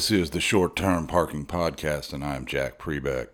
This 0.00 0.10
is 0.10 0.30
the 0.30 0.40
Short 0.40 0.76
Term 0.76 1.06
Parking 1.06 1.44
Podcast, 1.44 2.14
and 2.14 2.24
I'm 2.24 2.46
Jack 2.46 2.78
Pribek. 2.78 3.28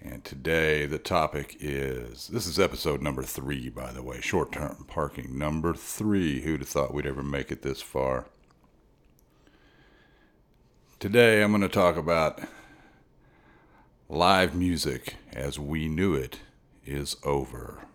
And 0.00 0.24
today 0.24 0.86
the 0.86 1.00
topic 1.00 1.56
is 1.58 2.28
this 2.28 2.46
is 2.46 2.60
episode 2.60 3.02
number 3.02 3.24
three, 3.24 3.68
by 3.68 3.90
the 3.90 4.04
way, 4.04 4.20
short 4.20 4.52
term 4.52 4.84
parking 4.86 5.36
number 5.36 5.74
three. 5.74 6.42
Who'd 6.42 6.60
have 6.60 6.68
thought 6.68 6.94
we'd 6.94 7.04
ever 7.04 7.24
make 7.24 7.50
it 7.50 7.62
this 7.62 7.82
far? 7.82 8.26
Today 11.00 11.42
I'm 11.42 11.50
going 11.50 11.62
to 11.62 11.68
talk 11.68 11.96
about 11.96 12.40
live 14.08 14.54
music 14.54 15.16
as 15.32 15.58
we 15.58 15.88
knew 15.88 16.14
it 16.14 16.38
is 16.86 17.16
over. 17.24 17.88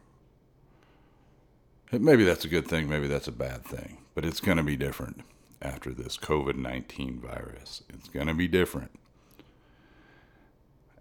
Maybe 1.89 2.25
that's 2.25 2.43
a 2.43 2.49
good 2.49 2.67
thing, 2.67 2.89
maybe 2.89 3.07
that's 3.07 3.29
a 3.29 3.31
bad 3.31 3.63
thing, 3.63 3.99
but 4.13 4.25
it's 4.25 4.41
going 4.41 4.57
to 4.57 4.63
be 4.63 4.75
different 4.75 5.23
after 5.61 5.91
this 5.91 6.17
COVID 6.17 6.55
19 6.55 7.19
virus. 7.19 7.83
It's 7.89 8.09
going 8.09 8.27
to 8.27 8.33
be 8.33 8.47
different. 8.47 8.91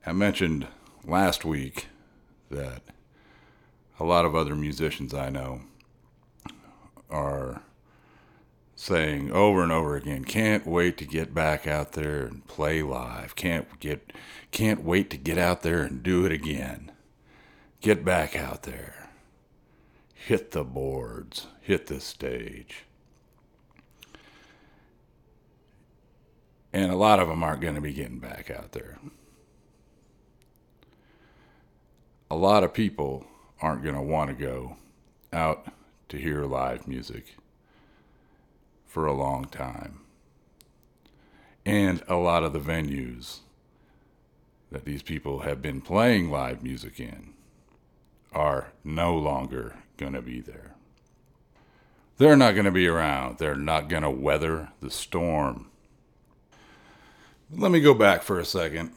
I 0.05 0.13
mentioned 0.13 0.67
last 1.05 1.45
week 1.45 1.87
that 2.51 2.83
a 4.01 4.05
lot 4.05 4.25
of 4.25 4.35
other 4.35 4.55
musicians 4.55 5.13
I 5.13 5.29
know 5.29 5.63
are 7.11 7.63
saying 8.75 9.33
over 9.33 9.63
and 9.63 9.73
over 9.73 9.97
again 9.97 10.25
can't 10.25 10.67
wait 10.67 10.97
to 10.99 11.05
get 11.05 11.35
back 11.35 11.67
out 11.67 11.93
there 11.93 12.27
and 12.27 12.47
play 12.47 12.83
live. 12.83 13.35
Can't 13.35 13.81
get 13.81 14.13
can't 14.51 14.83
wait 14.83 15.11
to 15.11 15.17
get 15.17 15.37
out 15.37 15.63
there 15.63 15.83
and 15.83 16.03
do 16.03 16.25
it 16.25 16.33
again. 16.33 16.93
Get 17.81 18.05
back 18.05 18.35
out 18.37 18.63
there. 18.65 19.11
Hit 20.15 20.53
the 20.53 20.65
boards. 20.65 21.47
Hit 21.61 21.87
the 21.87 22.01
stage 22.01 22.85
And 26.73 26.93
a 26.93 26.97
lot 26.97 27.19
of 27.19 27.29
them 27.29 27.43
aren't 27.43 27.63
going 27.63 27.75
to 27.77 27.81
be 27.81 27.93
getting 27.93 28.19
back 28.19 28.51
out 28.51 28.73
there. 28.73 28.99
A 32.31 32.37
lot 32.37 32.63
of 32.63 32.75
people 32.75 33.27
aren't 33.61 33.83
going 33.83 33.95
to 33.95 34.03
want 34.03 34.29
to 34.31 34.35
go 34.35 34.77
out 35.33 35.69
to 36.09 36.19
hear 36.19 36.45
live 36.45 36.87
music 36.87 37.37
for 38.87 39.07
a 39.07 39.15
long 39.15 39.47
time. 39.47 40.01
And 41.65 42.03
a 42.09 42.17
lot 42.17 42.45
of 42.45 42.53
the 42.53 42.61
venues 42.61 43.39
that 44.71 44.85
these 44.85 45.03
people 45.03 45.41
have 45.41 45.63
been 45.63 45.81
playing 45.81 46.31
live 46.31 46.63
music 46.63 47.01
in 47.01 47.35
are 48.33 48.73
no 48.85 49.17
longer 49.17 49.77
going 49.97 50.13
to 50.13 50.23
be 50.23 50.41
there. 50.41 50.75
They're 52.19 52.37
not 52.37 52.53
going 52.53 52.65
to 52.65 52.71
be 52.71 52.87
around. 52.87 53.39
They're 53.39 53.55
not 53.55 53.89
going 53.89 54.03
to 54.03 54.11
weather 54.11 54.71
the 54.81 54.91
storm 54.91 55.71
let 57.51 57.71
me 57.71 57.81
go 57.81 57.95
back 57.95 58.23
for 58.23 58.39
a 58.39 58.45
second 58.45 58.93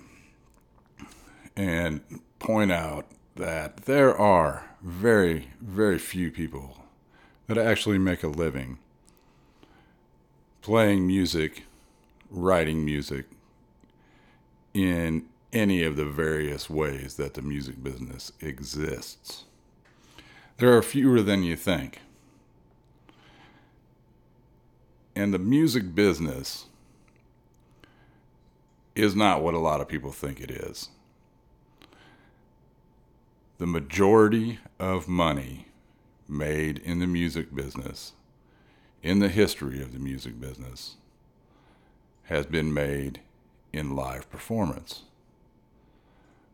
and 1.56 2.02
point 2.40 2.72
out 2.72 3.06
that 3.36 3.78
there 3.86 4.16
are 4.16 4.70
very, 4.82 5.48
very 5.62 5.98
few 5.98 6.32
people 6.32 6.78
that 7.48 7.58
actually 7.58 7.98
make 7.98 8.24
a 8.24 8.28
living 8.28 8.78
playing 10.62 11.08
music, 11.08 11.64
writing 12.30 12.86
music 12.86 13.26
in 14.74 15.26
any 15.52 15.84
of 15.84 15.96
the 15.96 16.06
various 16.06 16.70
ways 16.70 17.16
that 17.16 17.34
the 17.34 17.42
music 17.42 17.84
business 17.84 18.32
exists. 18.42 19.46
There 20.58 20.76
are 20.78 20.84
fewer 20.84 21.22
than 21.22 21.44
you 21.44 21.56
think. 21.56 22.00
And 25.16 25.34
the 25.34 25.40
music 25.40 25.96
business 25.96 26.68
is 28.96 29.16
not 29.16 29.42
what 29.42 29.54
a 29.54 29.60
lot 29.60 29.82
of 29.82 29.88
people 29.88 30.12
think 30.12 30.42
it 30.42 30.52
is. 30.52 30.90
The 33.58 33.68
majority 33.68 34.60
of 34.80 35.08
money 35.08 35.68
made 36.28 36.80
in 36.80 37.00
the 37.00 37.08
music 37.08 37.54
business, 37.54 38.14
in 39.04 39.20
the 39.20 39.30
history 39.30 39.82
of 39.82 39.94
the 39.94 40.00
music 40.00 40.40
business, 40.40 40.96
has 42.24 42.46
been 42.46 42.74
made 42.74 43.22
in 43.74 43.96
live 43.96 44.30
performance. 44.30 45.04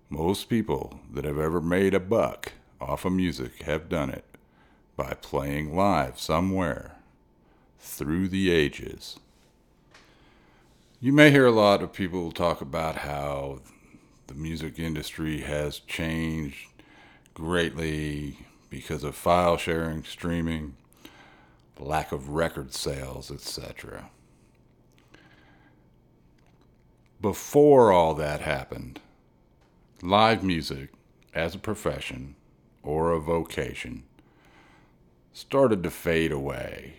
Most 0.09 0.49
people 0.49 0.99
that 1.13 1.25
have 1.25 1.37
ever 1.37 1.61
made 1.61 1.93
a 1.93 1.99
buck 1.99 2.53
off 2.79 3.05
of 3.05 3.13
music 3.13 3.63
have 3.63 3.89
done 3.89 4.09
it 4.09 4.25
by 4.95 5.13
playing 5.21 5.75
live 5.75 6.19
somewhere 6.19 6.95
through 7.79 8.27
the 8.27 8.49
ages. 8.49 9.19
You 10.99 11.13
may 11.13 11.29
hear 11.29 11.45
a 11.45 11.51
lot 11.51 11.83
of 11.83 11.93
people 11.93 12.31
talk 12.31 12.59
about 12.59 12.95
how 12.95 13.59
the 14.25 14.33
music 14.33 14.79
industry 14.79 15.41
has 15.41 15.77
changed 15.77 16.69
greatly 17.35 18.47
because 18.71 19.03
of 19.03 19.13
file 19.13 19.57
sharing, 19.57 20.03
streaming, 20.03 20.75
lack 21.77 22.11
of 22.11 22.29
record 22.29 22.73
sales, 22.73 23.29
etc. 23.29 24.09
Before 27.21 27.91
all 27.91 28.15
that 28.15 28.41
happened, 28.41 28.99
live 30.01 30.43
music 30.43 30.89
as 31.31 31.53
a 31.53 31.59
profession 31.59 32.33
or 32.81 33.11
a 33.11 33.19
vocation 33.19 34.01
started 35.31 35.83
to 35.83 35.91
fade 35.91 36.31
away 36.31 36.95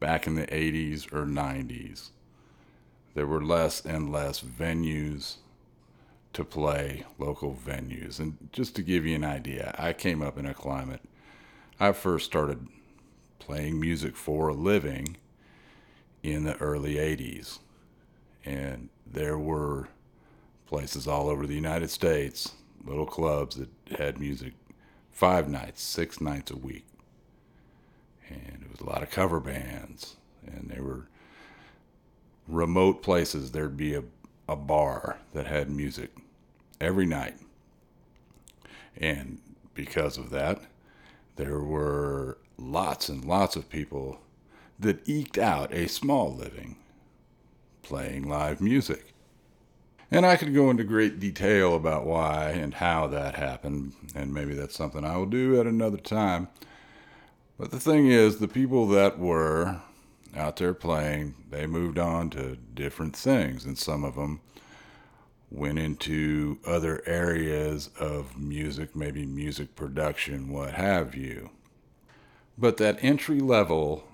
back 0.00 0.26
in 0.26 0.34
the 0.34 0.46
80s 0.46 1.12
or 1.12 1.24
90s. 1.24 2.10
There 3.14 3.26
were 3.26 3.42
less 3.42 3.84
and 3.84 4.12
less 4.12 4.40
venues 4.40 5.36
to 6.34 6.44
play, 6.44 7.04
local 7.18 7.54
venues. 7.54 8.20
And 8.20 8.36
just 8.52 8.76
to 8.76 8.82
give 8.82 9.04
you 9.04 9.16
an 9.16 9.24
idea, 9.24 9.74
I 9.78 9.92
came 9.92 10.22
up 10.22 10.38
in 10.38 10.46
a 10.46 10.54
climate, 10.54 11.00
I 11.80 11.92
first 11.92 12.26
started 12.26 12.66
playing 13.38 13.80
music 13.80 14.16
for 14.16 14.48
a 14.48 14.54
living 14.54 15.16
in 16.22 16.44
the 16.44 16.56
early 16.56 16.94
80s. 16.94 17.58
And 18.44 18.88
there 19.06 19.38
were 19.38 19.88
places 20.66 21.08
all 21.08 21.28
over 21.28 21.46
the 21.46 21.54
United 21.54 21.90
States, 21.90 22.52
little 22.84 23.06
clubs 23.06 23.56
that 23.56 23.70
had 23.98 24.20
music 24.20 24.52
five 25.10 25.48
nights, 25.48 25.82
six 25.82 26.20
nights 26.20 26.50
a 26.50 26.56
week 26.56 26.84
and 28.28 28.62
it 28.62 28.70
was 28.70 28.80
a 28.80 28.88
lot 28.88 29.02
of 29.02 29.10
cover 29.10 29.40
bands, 29.40 30.16
and 30.46 30.70
they 30.74 30.80
were 30.80 31.08
remote 32.46 33.02
places. 33.02 33.50
There'd 33.50 33.76
be 33.76 33.94
a, 33.94 34.04
a 34.48 34.56
bar 34.56 35.18
that 35.32 35.46
had 35.46 35.70
music 35.70 36.10
every 36.80 37.06
night, 37.06 37.36
and 38.96 39.38
because 39.74 40.18
of 40.18 40.30
that, 40.30 40.60
there 41.36 41.60
were 41.60 42.38
lots 42.56 43.08
and 43.08 43.24
lots 43.24 43.56
of 43.56 43.70
people 43.70 44.20
that 44.78 45.08
eked 45.08 45.38
out 45.38 45.72
a 45.72 45.88
small 45.88 46.34
living 46.34 46.76
playing 47.82 48.28
live 48.28 48.60
music. 48.60 49.14
And 50.10 50.24
I 50.24 50.36
could 50.36 50.54
go 50.54 50.70
into 50.70 50.84
great 50.84 51.20
detail 51.20 51.74
about 51.74 52.06
why 52.06 52.50
and 52.50 52.74
how 52.74 53.06
that 53.08 53.34
happened, 53.34 53.92
and 54.14 54.32
maybe 54.32 54.54
that's 54.54 54.74
something 54.74 55.04
I 55.04 55.16
will 55.16 55.26
do 55.26 55.60
at 55.60 55.66
another 55.66 55.98
time. 55.98 56.48
But 57.58 57.72
the 57.72 57.80
thing 57.80 58.06
is, 58.06 58.38
the 58.38 58.46
people 58.46 58.86
that 58.88 59.18
were 59.18 59.80
out 60.36 60.56
there 60.56 60.74
playing, 60.74 61.34
they 61.50 61.66
moved 61.66 61.98
on 61.98 62.30
to 62.30 62.56
different 62.56 63.16
things, 63.16 63.64
and 63.64 63.76
some 63.76 64.04
of 64.04 64.14
them 64.14 64.40
went 65.50 65.78
into 65.78 66.58
other 66.64 67.02
areas 67.04 67.90
of 67.98 68.38
music, 68.38 68.94
maybe 68.94 69.26
music 69.26 69.74
production, 69.74 70.52
what 70.52 70.74
have 70.74 71.16
you. 71.16 71.50
But 72.56 72.76
that 72.76 73.02
entry 73.02 73.40
level 73.40 74.04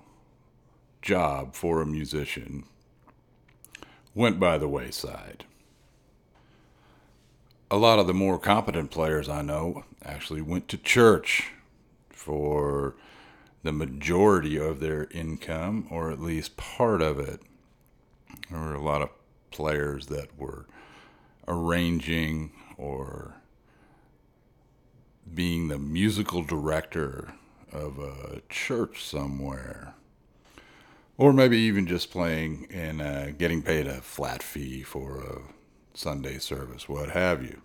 job 1.02 1.55
for 1.55 1.82
a 1.82 1.87
musician 1.87 2.64
went 4.14 4.41
by 4.41 4.56
the 4.56 4.69
wayside. 4.69 5.44
A 7.70 7.76
lot 7.76 7.99
of 7.99 8.06
the 8.06 8.14
more 8.14 8.38
competent 8.38 8.91
players 8.91 9.29
I 9.29 9.43
know 9.43 9.85
actually 10.02 10.41
went 10.41 10.69
to 10.69 10.79
church 10.79 11.50
for 12.11 12.94
the 13.64 13.72
majority 13.72 14.58
of 14.58 14.78
their 14.78 15.08
income, 15.11 15.88
or 15.90 16.11
at 16.11 16.20
least 16.20 16.56
part 16.56 17.02
of 17.02 17.19
it. 17.19 17.40
There 18.50 18.61
were 18.61 18.75
a 18.75 18.82
lot 18.82 19.02
of 19.02 19.08
players 19.50 20.06
that 20.06 20.38
were 20.38 20.66
arranging 21.49 22.52
or 22.76 23.37
being 25.32 25.69
the 25.69 25.78
musical 25.78 26.43
director 26.43 27.32
of 27.72 27.99
a 27.99 28.43
church 28.49 29.02
somewhere. 29.02 29.94
Or 31.17 31.32
maybe 31.32 31.56
even 31.58 31.87
just 31.87 32.10
playing 32.10 32.67
and 32.70 33.00
uh, 33.00 33.31
getting 33.31 33.62
paid 33.62 33.87
a 33.87 34.02
flat 34.02 34.43
fee 34.43 34.82
for 34.82 35.19
a 35.19 35.96
Sunday 35.96 36.38
service, 36.38 36.88
what 36.88 37.10
have 37.10 37.43
you. 37.43 37.62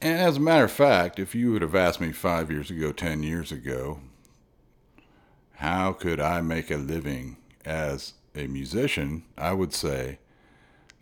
And 0.00 0.18
as 0.18 0.36
a 0.36 0.40
matter 0.40 0.64
of 0.64 0.72
fact, 0.72 1.18
if 1.18 1.34
you 1.34 1.52
would 1.52 1.62
have 1.62 1.74
asked 1.74 2.00
me 2.00 2.12
five 2.12 2.50
years 2.50 2.70
ago, 2.70 2.92
ten 2.92 3.22
years 3.22 3.50
ago, 3.50 4.00
how 5.58 5.92
could 5.92 6.20
I 6.20 6.40
make 6.40 6.70
a 6.70 6.76
living 6.76 7.36
as 7.64 8.12
a 8.32 8.46
musician, 8.46 9.24
I 9.36 9.54
would 9.54 9.74
say 9.74 10.20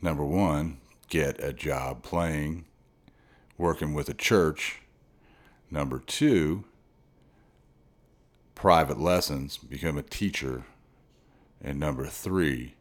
number 0.00 0.24
one, 0.24 0.78
get 1.08 1.38
a 1.44 1.52
job 1.52 2.02
playing, 2.02 2.64
working 3.58 3.92
with 3.92 4.08
a 4.08 4.14
church. 4.14 4.80
Number 5.70 5.98
two, 5.98 6.64
private 8.54 8.98
lessons, 8.98 9.58
become 9.58 9.98
a 9.98 10.02
teacher. 10.02 10.64
And 11.60 11.78
number 11.78 12.06
three, 12.06 12.76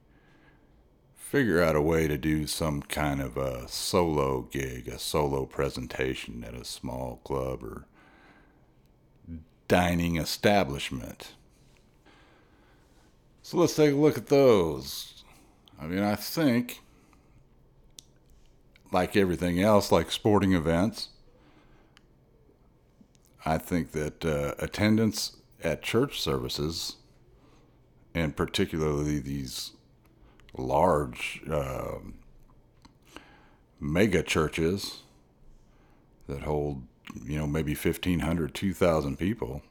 figure 1.13 1.61
out 1.61 1.75
a 1.75 1.81
way 1.81 2.07
to 2.07 2.17
do 2.17 2.47
some 2.47 2.83
kind 2.83 3.21
of 3.21 3.35
a 3.35 3.67
solo 3.67 4.43
gig, 4.43 4.87
a 4.87 4.97
solo 4.97 5.45
presentation 5.45 6.41
at 6.45 6.53
a 6.53 6.63
small 6.63 7.19
club 7.25 7.61
or 7.61 7.85
dining 9.67 10.15
establishment. 10.15 11.33
So 13.45 13.57
let's 13.57 13.75
take 13.75 13.93
a 13.93 13.95
look 13.95 14.17
at 14.17 14.25
those. 14.25 15.23
I 15.79 15.85
mean, 15.85 16.01
I 16.01 16.15
think, 16.15 16.81
like 18.91 19.15
everything 19.15 19.61
else, 19.61 19.91
like 19.91 20.09
sporting 20.09 20.53
events, 20.53 21.09
I 23.45 23.59
think 23.59 23.91
that 23.91 24.25
uh, 24.25 24.55
attendance 24.57 25.37
at 25.63 25.83
church 25.83 26.19
services, 26.19 26.95
and 28.15 28.35
particularly 28.35 29.19
these 29.19 29.73
large 30.57 31.43
uh, 31.47 31.99
mega 33.79 34.23
churches 34.23 35.03
that 36.27 36.41
hold, 36.41 36.81
you 37.23 37.37
know, 37.37 37.45
maybe 37.45 37.75
1,500, 37.75 38.55
2,000 38.55 39.19
people, 39.19 39.61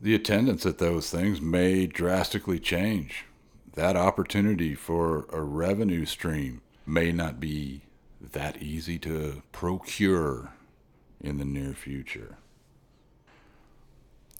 the 0.00 0.14
attendance 0.14 0.64
at 0.64 0.78
those 0.78 1.10
things 1.10 1.40
may 1.40 1.86
drastically 1.86 2.58
change. 2.58 3.26
That 3.74 3.96
opportunity 3.96 4.74
for 4.74 5.26
a 5.32 5.42
revenue 5.42 6.06
stream 6.06 6.62
may 6.86 7.12
not 7.12 7.38
be 7.38 7.82
that 8.20 8.62
easy 8.62 8.98
to 9.00 9.42
procure 9.52 10.52
in 11.20 11.38
the 11.38 11.44
near 11.44 11.74
future. 11.74 12.36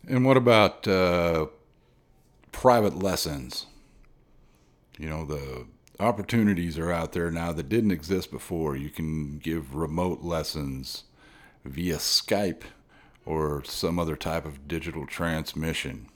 And 0.08 0.24
what 0.24 0.36
about 0.36 0.88
uh, 0.88 1.46
private 2.52 2.98
lessons? 2.98 3.66
You 4.98 5.08
know, 5.08 5.24
the 5.24 5.66
opportunities 5.98 6.78
are 6.78 6.90
out 6.90 7.12
there 7.12 7.30
now 7.30 7.52
that 7.52 7.68
didn't 7.68 7.90
exist 7.90 8.30
before. 8.30 8.76
You 8.76 8.90
can 8.90 9.38
give 9.38 9.74
remote 9.74 10.22
lessons 10.22 11.04
via 11.64 11.96
Skype 11.96 12.62
or 13.26 13.62
some 13.64 13.98
other 13.98 14.16
type 14.16 14.44
of 14.44 14.66
digital 14.66 15.06
transmission. 15.06 16.08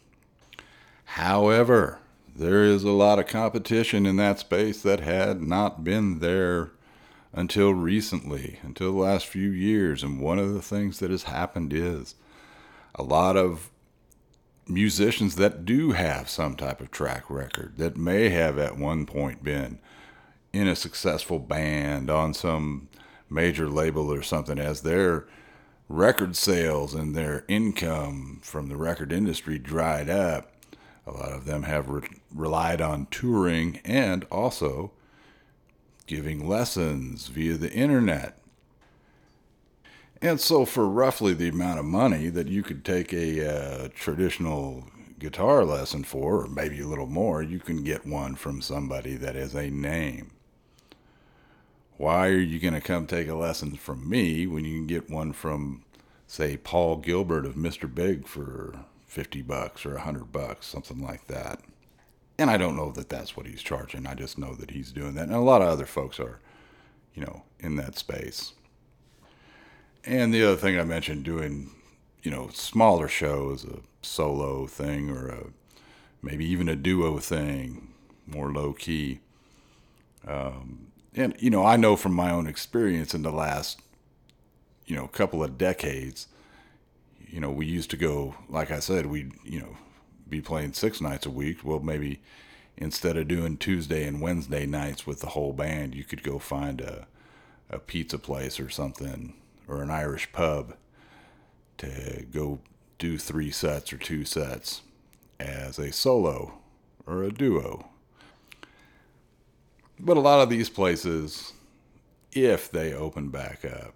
However, 1.05 2.01
there 2.35 2.65
is 2.65 2.83
a 2.83 2.91
lot 2.91 3.19
of 3.19 3.27
competition 3.27 4.07
in 4.07 4.17
that 4.17 4.41
space 4.41 4.83
that 4.83 5.01
had 5.01 5.43
not 5.43 5.85
been 5.85 6.19
there 6.19 6.73
until 7.33 7.73
recently, 7.75 8.59
until 8.63 8.93
the 8.93 8.99
last 8.99 9.27
few 9.27 9.51
years. 9.51 10.03
And 10.03 10.21
one 10.21 10.39
of 10.39 10.55
the 10.55 10.63
things 10.63 10.99
that 10.99 11.11
has 11.11 11.25
happened 11.25 11.73
is 11.73 12.15
a 12.95 13.03
lot 13.03 13.37
of 13.37 13.71
musicians 14.67 15.37
that 15.37 15.65
do 15.65 15.93
have 15.93 16.29
some 16.29 16.57
type 16.57 16.81
of 16.81 16.91
track 16.91 17.29
record, 17.29 17.75
that 17.77 17.97
may 17.97 18.31
have 18.31 18.59
at 18.59 18.79
one 18.79 19.05
point 19.05 19.45
been 19.45 19.79
in 20.53 20.67
a 20.67 20.77
successful 20.77 21.39
band 21.39 22.09
on 22.09 22.33
some 22.33 22.89
major 23.29 23.69
label 23.69 24.13
or 24.13 24.23
something, 24.23 24.59
as 24.59 24.81
their 24.83 25.27
record 25.89 26.37
sales 26.37 26.95
and 26.95 27.15
their 27.15 27.45
income 27.49 28.41
from 28.43 28.69
the 28.69 28.77
record 28.77 29.13
industry 29.13 29.59
dried 29.59 30.09
up, 30.09 30.53
a 31.07 31.13
lot 31.13 31.33
of 31.33 31.45
them 31.45 31.65
have 31.65 31.89
re- 31.89 32.09
relied 32.33 32.81
on 32.81 33.07
touring 33.11 33.81
and 33.85 34.25
also 34.31 34.93
giving 36.07 36.49
lessons 36.49 37.29
via 37.29 37.55
the 37.55 37.73
internet. 37.73 38.39
And 40.23 40.41
so, 40.41 40.65
for 40.65 40.89
roughly 40.89 41.35
the 41.35 41.49
amount 41.49 41.79
of 41.79 41.85
money 41.85 42.31
that 42.31 42.49
you 42.49 42.63
could 42.63 42.85
take 42.85 43.13
a 43.13 43.85
uh, 43.85 43.89
traditional 43.95 44.87
guitar 45.19 45.65
lesson 45.65 46.03
for, 46.03 46.45
or 46.45 46.47
maybe 46.47 46.81
a 46.81 46.87
little 46.87 47.07
more, 47.07 47.43
you 47.43 47.59
can 47.59 47.83
get 47.85 48.07
one 48.07 48.35
from 48.35 48.63
somebody 48.63 49.17
that 49.17 49.37
is 49.37 49.55
a 49.55 49.69
name. 49.69 50.31
Why 52.05 52.27
are 52.27 52.39
you 52.39 52.59
going 52.59 52.75
to 52.75 52.83
come 52.83 53.07
take 53.07 53.29
a 53.29 53.35
lesson 53.35 53.77
from 53.77 54.07
me 54.07 54.47
when 54.47 54.67
you 54.67 54.77
can 54.77 54.87
get 54.87 55.09
one 55.09 55.33
from, 55.33 55.85
say, 56.27 56.59
Paul 56.59 56.99
Gilbert 56.99 57.47
of 57.47 57.55
Mr. 57.55 57.93
Big 57.93 58.27
for 58.29 58.75
50 59.07 59.41
bucks 59.41 59.87
or 59.87 59.95
100 59.95 60.31
bucks, 60.31 60.67
something 60.67 61.03
like 61.03 61.29
that? 61.29 61.63
And 62.37 62.51
I 62.51 62.59
don't 62.59 62.77
know 62.77 62.91
that 62.91 63.09
that's 63.09 63.39
what 63.39 63.47
he's 63.47 63.63
charging. 63.63 64.07
I 64.07 64.13
just 64.13 64.37
know 64.37 64.55
that 64.55 64.73
he's 64.73 64.93
doing 64.93 65.15
that. 65.15 65.29
And 65.29 65.35
a 65.35 65.39
lot 65.39 65.63
of 65.63 65.69
other 65.69 65.87
folks 65.87 66.21
are, 66.21 66.41
you 67.15 67.23
know, 67.23 67.45
in 67.59 67.77
that 67.77 67.97
space. 67.97 68.53
And 70.05 70.35
the 70.35 70.45
other 70.45 70.57
thing 70.57 70.79
I 70.79 70.85
mentioned, 70.85 71.25
doing, 71.25 71.71
you 72.23 72.31
know, 72.31 72.51
smaller 72.53 73.09
shows, 73.09 73.65
a 73.65 73.79
solo 74.03 74.67
thing 74.67 75.09
or 75.09 75.29
a 75.29 75.45
maybe 76.21 76.45
even 76.45 76.69
a 76.69 76.77
duo 76.77 77.17
thing, 77.17 77.95
more 78.27 78.53
low 78.53 78.75
key. 78.75 79.21
Um, 80.29 80.89
and 81.15 81.35
you 81.39 81.51
know, 81.51 81.65
I 81.65 81.77
know 81.77 81.97
from 81.97 82.13
my 82.13 82.31
own 82.31 82.47
experience 82.47 83.15
in 83.15 83.23
the 83.23 83.33
last, 83.33 83.81
you 84.87 84.97
know, 84.97 85.07
couple 85.07 85.43
of 85.43 85.59
decades, 85.59 86.27
you 87.27 87.41
know, 87.41 87.51
we 87.51 87.67
used 87.67 87.91
to 87.91 87.97
go, 87.97 88.35
like 88.49 88.71
I 88.71 88.81
said, 88.81 89.07
we'd, 89.07 89.33
you 89.45 89.61
know, 89.61 89.77
be 90.29 90.41
playing 90.41 90.73
six 90.73 91.01
nights 91.01 91.27
a 91.27 91.31
week. 91.31 91.65
Well, 91.65 91.81
maybe 91.81 92.21
instead 92.77 93.17
of 93.17 93.29
doing 93.29 93.57
Tuesday 93.57 94.05
and 94.05 94.21
Wednesday 94.21 94.67
nights 94.67 95.07
with 95.07 95.21
the 95.21 95.31
whole 95.31 95.53
band, 95.53 95.95
you 95.95 96.05
could 96.05 96.23
go 96.23 96.39
find 96.39 96.81
a, 96.81 97.07
a 97.71 97.79
pizza 97.79 98.19
place 98.19 98.59
or 98.59 98.71
something 98.71 99.35
or 99.67 99.83
an 99.83 99.91
Irish 99.91 100.31
pub 100.33 100.75
to 101.79 102.27
go 102.33 102.61
do 102.99 103.19
three 103.19 103.51
sets 103.51 103.93
or 103.93 103.97
two 103.97 104.25
sets 104.25 104.83
as 105.41 105.79
a 105.79 105.93
solo 105.93 106.59
or 107.07 107.23
a 107.23 107.33
duo. 107.33 107.89
But 109.99 110.17
a 110.17 110.21
lot 110.21 110.41
of 110.41 110.51
these 110.51 110.69
places, 110.69 111.53
if 112.33 112.71
they 112.71 112.93
open 112.93 113.29
back 113.29 113.65
up, 113.65 113.95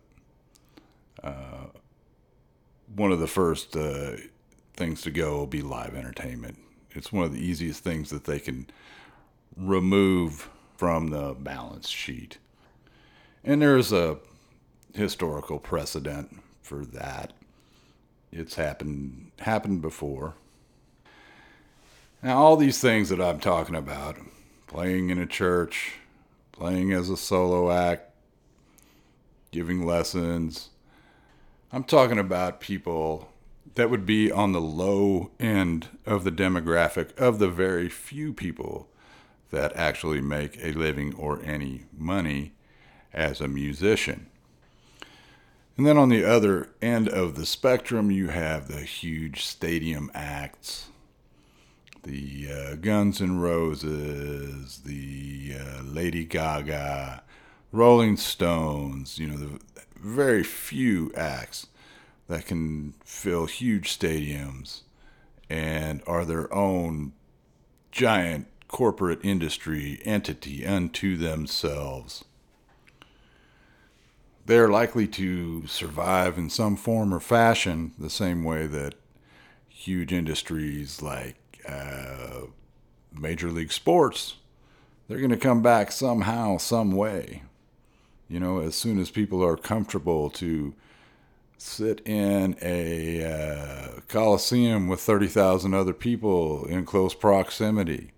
uh, 1.22 1.66
one 2.94 3.12
of 3.12 3.18
the 3.18 3.26
first 3.26 3.76
uh, 3.76 4.12
things 4.74 5.02
to 5.02 5.10
go 5.10 5.38
will 5.38 5.46
be 5.46 5.62
live 5.62 5.94
entertainment. 5.94 6.58
It's 6.92 7.12
one 7.12 7.24
of 7.24 7.32
the 7.32 7.44
easiest 7.44 7.82
things 7.82 8.10
that 8.10 8.24
they 8.24 8.38
can 8.38 8.66
remove 9.56 10.48
from 10.76 11.08
the 11.08 11.34
balance 11.34 11.88
sheet. 11.88 12.38
And 13.44 13.60
there's 13.60 13.92
a 13.92 14.18
historical 14.94 15.58
precedent 15.58 16.40
for 16.62 16.84
that. 16.86 17.32
It's 18.30 18.54
happened 18.54 19.32
happened 19.40 19.82
before. 19.82 20.34
Now 22.22 22.38
all 22.38 22.56
these 22.56 22.80
things 22.80 23.08
that 23.08 23.20
I'm 23.20 23.40
talking 23.40 23.74
about, 23.74 24.16
playing 24.68 25.10
in 25.10 25.18
a 25.18 25.26
church, 25.26 25.94
playing 26.52 26.92
as 26.92 27.10
a 27.10 27.16
solo 27.16 27.72
act, 27.72 28.12
giving 29.50 29.84
lessons, 29.84 30.68
I'm 31.72 31.84
talking 31.84 32.18
about 32.18 32.60
people 32.60 33.30
that 33.74 33.90
would 33.90 34.06
be 34.06 34.30
on 34.30 34.52
the 34.52 34.60
low 34.60 35.30
end 35.40 35.88
of 36.06 36.24
the 36.24 36.32
demographic 36.32 37.16
of 37.18 37.38
the 37.38 37.48
very 37.48 37.88
few 37.88 38.32
people 38.32 38.88
that 39.50 39.74
actually 39.76 40.20
make 40.20 40.58
a 40.62 40.72
living 40.72 41.14
or 41.14 41.42
any 41.42 41.84
money 41.96 42.52
as 43.12 43.40
a 43.40 43.48
musician. 43.48 44.26
And 45.76 45.86
then 45.86 45.96
on 45.96 46.08
the 46.08 46.24
other 46.24 46.70
end 46.82 47.08
of 47.08 47.36
the 47.36 47.46
spectrum, 47.46 48.10
you 48.10 48.28
have 48.28 48.68
the 48.68 48.80
huge 48.80 49.44
stadium 49.44 50.10
acts, 50.12 50.88
the 52.02 52.48
uh, 52.50 52.74
Guns 52.76 53.20
N' 53.20 53.38
Roses, 53.38 54.78
the 54.84 55.54
uh, 55.58 55.82
Lady 55.82 56.24
Gaga, 56.24 57.22
Rolling 57.72 58.16
Stones, 58.16 59.18
you 59.18 59.26
know, 59.26 59.36
the 59.36 59.60
very 59.96 60.42
few 60.42 61.12
acts 61.16 61.66
that 62.28 62.46
can 62.46 62.94
fill 63.04 63.46
huge 63.46 63.98
stadiums 63.98 64.82
and 65.50 66.02
are 66.06 66.24
their 66.24 66.52
own 66.54 67.12
giant 67.90 68.46
corporate 68.68 69.20
industry 69.24 70.00
entity 70.04 70.64
unto 70.64 71.16
themselves. 71.16 72.24
They're 74.46 74.68
likely 74.68 75.06
to 75.08 75.66
survive 75.66 76.38
in 76.38 76.48
some 76.48 76.76
form 76.76 77.12
or 77.12 77.20
fashion 77.20 77.92
the 77.98 78.10
same 78.10 78.44
way 78.44 78.66
that 78.66 78.94
huge 79.68 80.12
industries 80.12 81.02
like 81.02 81.36
uh, 81.68 82.46
major 83.12 83.50
league 83.50 83.72
sports 83.72 84.36
they're 85.06 85.18
going 85.18 85.30
to 85.30 85.36
come 85.36 85.62
back 85.62 85.92
somehow 85.92 86.56
some 86.56 86.92
way 86.92 87.42
you 88.28 88.40
know 88.40 88.60
as 88.60 88.74
soon 88.74 88.98
as 88.98 89.10
people 89.10 89.44
are 89.44 89.56
comfortable 89.56 90.30
to 90.30 90.74
sit 91.56 92.00
in 92.06 92.56
a 92.62 93.24
uh, 93.24 94.00
coliseum 94.06 94.86
with 94.86 95.00
30,000 95.00 95.74
other 95.74 95.92
people 95.92 96.64
in 96.66 96.84
close 96.84 97.14
proximity 97.14 98.12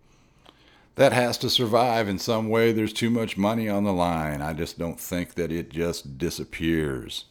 that 1.01 1.15
has 1.15 1.39
to 1.39 1.49
survive 1.49 2.09
in 2.09 2.19
some 2.19 2.51
way. 2.51 2.73
There's 2.73 2.93
too 2.93 3.09
much 3.09 3.39
money 3.39 3.71
on 3.71 3.85
the 3.85 3.93
line. 3.93 4.43
I 4.43 4.53
just 4.53 4.79
don't 4.79 5.01
think 5.01 5.35
that 5.35 5.51
it 5.51 5.71
just 5.71 6.19
disappears. 6.19 7.25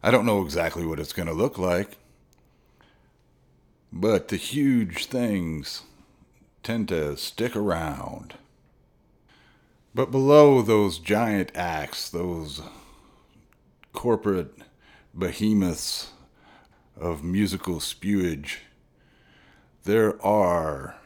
I 0.00 0.12
don't 0.12 0.24
know 0.26 0.42
exactly 0.42 0.86
what 0.86 1.00
it's 1.00 1.12
going 1.12 1.26
to 1.26 1.34
look 1.34 1.58
like, 1.58 1.98
but 3.92 4.28
the 4.28 4.36
huge 4.36 5.06
things 5.06 5.82
tend 6.62 6.88
to 6.88 7.16
stick 7.16 7.56
around. 7.56 8.34
But 9.94 10.10
below 10.10 10.62
those 10.62 10.98
giant 10.98 11.52
acts, 11.54 12.08
those 12.08 12.60
corporate 13.92 14.54
behemoths 15.16 16.12
of 16.96 17.24
musical 17.24 17.76
spewage, 17.76 18.58
there 19.84 20.24
are 20.24 20.96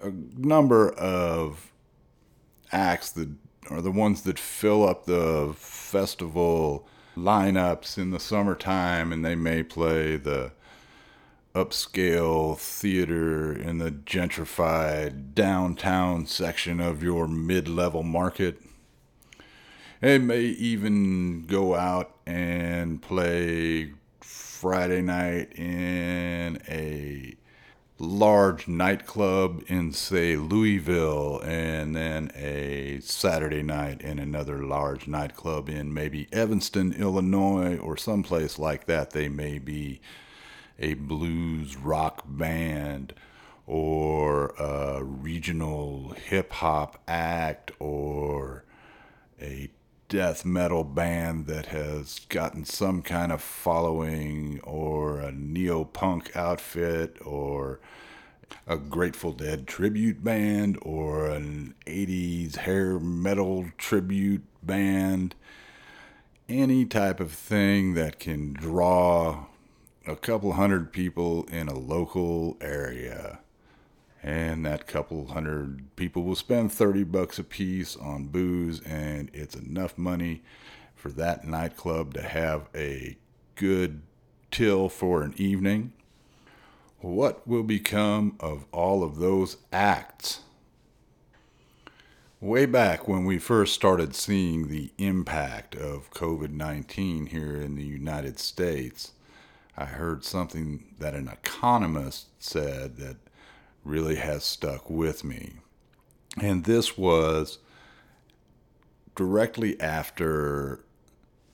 a 0.00 0.10
number 0.36 0.90
of 0.92 1.72
acts 2.70 3.10
that 3.12 3.30
are 3.70 3.80
the 3.80 3.90
ones 3.90 4.22
that 4.22 4.38
fill 4.38 4.86
up 4.86 5.06
the 5.06 5.54
festival 5.56 6.86
lineups 7.16 7.96
in 7.96 8.10
the 8.10 8.20
summertime, 8.20 9.12
and 9.12 9.24
they 9.24 9.34
may 9.34 9.62
play 9.62 10.16
the 10.16 10.52
upscale 11.56 12.58
theater 12.58 13.50
in 13.50 13.78
the 13.78 13.90
gentrified 13.90 15.32
downtown 15.32 16.26
section 16.26 16.80
of 16.80 17.02
your 17.02 17.26
mid 17.26 17.66
level 17.66 18.02
market. 18.02 18.60
It 20.02 20.20
may 20.20 20.42
even 20.42 21.46
go 21.46 21.74
out 21.74 22.14
and 22.26 23.00
play 23.00 23.94
Friday 24.20 25.00
night 25.00 25.58
in 25.58 26.60
a 26.68 27.34
large 27.98 28.68
nightclub 28.68 29.62
in, 29.66 29.92
say, 29.92 30.36
Louisville, 30.36 31.40
and 31.42 31.96
then 31.96 32.30
a 32.34 33.00
Saturday 33.00 33.62
night 33.62 34.02
in 34.02 34.18
another 34.18 34.62
large 34.62 35.08
nightclub 35.08 35.70
in 35.70 35.94
maybe 35.94 36.28
Evanston, 36.32 36.92
Illinois, 36.92 37.78
or 37.78 37.96
someplace 37.96 38.58
like 38.58 38.84
that. 38.84 39.12
They 39.12 39.30
may 39.30 39.58
be 39.58 40.02
a 40.78 40.94
blues 40.94 41.76
rock 41.76 42.24
band 42.26 43.14
or 43.66 44.48
a 44.58 45.02
regional 45.02 46.10
hip 46.10 46.52
hop 46.52 47.02
act 47.08 47.72
or 47.78 48.64
a 49.40 49.70
death 50.08 50.44
metal 50.44 50.84
band 50.84 51.46
that 51.46 51.66
has 51.66 52.20
gotten 52.28 52.64
some 52.64 53.02
kind 53.02 53.32
of 53.32 53.42
following 53.42 54.60
or 54.62 55.18
a 55.18 55.32
neo 55.32 55.84
punk 55.84 56.34
outfit 56.36 57.16
or 57.24 57.80
a 58.68 58.76
Grateful 58.76 59.32
Dead 59.32 59.66
tribute 59.66 60.22
band 60.22 60.78
or 60.82 61.28
an 61.28 61.74
80s 61.86 62.56
hair 62.56 63.00
metal 63.00 63.66
tribute 63.76 64.44
band. 64.62 65.34
Any 66.48 66.84
type 66.84 67.18
of 67.18 67.32
thing 67.32 67.94
that 67.94 68.20
can 68.20 68.52
draw 68.52 69.46
a 70.06 70.16
couple 70.16 70.52
hundred 70.52 70.92
people 70.92 71.44
in 71.44 71.68
a 71.68 71.78
local 71.78 72.56
area. 72.60 73.40
And 74.22 74.64
that 74.66 74.86
couple 74.86 75.26
hundred 75.28 75.94
people 75.96 76.22
will 76.22 76.36
spend 76.36 76.72
30 76.72 77.04
bucks 77.04 77.38
a 77.38 77.44
piece 77.44 77.96
on 77.96 78.26
booze, 78.26 78.80
and 78.82 79.30
it's 79.32 79.54
enough 79.54 79.96
money 79.96 80.42
for 80.94 81.10
that 81.10 81.46
nightclub 81.46 82.14
to 82.14 82.22
have 82.22 82.68
a 82.74 83.16
good 83.54 84.02
till 84.50 84.88
for 84.88 85.22
an 85.22 85.34
evening. 85.36 85.92
What 87.00 87.46
will 87.46 87.62
become 87.62 88.36
of 88.40 88.64
all 88.72 89.04
of 89.04 89.16
those 89.16 89.58
acts? 89.72 90.40
Way 92.40 92.66
back 92.66 93.06
when 93.06 93.24
we 93.24 93.38
first 93.38 93.74
started 93.74 94.14
seeing 94.14 94.68
the 94.68 94.92
impact 94.98 95.74
of 95.74 96.10
COVID 96.10 96.50
19 96.50 97.26
here 97.26 97.56
in 97.56 97.76
the 97.76 97.84
United 97.84 98.38
States, 98.38 99.12
I 99.76 99.84
heard 99.84 100.24
something 100.24 100.94
that 100.98 101.14
an 101.14 101.28
economist 101.28 102.28
said 102.38 102.96
that 102.96 103.16
really 103.84 104.16
has 104.16 104.42
stuck 104.42 104.88
with 104.88 105.22
me. 105.22 105.56
And 106.40 106.64
this 106.64 106.96
was 106.96 107.58
directly 109.14 109.80
after 109.80 110.80